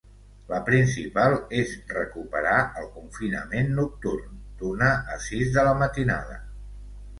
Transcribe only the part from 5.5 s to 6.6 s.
de la matinada.